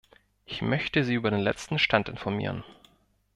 Ich 0.47 0.63
möchte 0.63 1.03
Sie 1.03 1.13
über 1.13 1.29
den 1.29 1.41
letzten 1.41 1.77
Stand 1.77 2.09
informieren. 2.09 2.63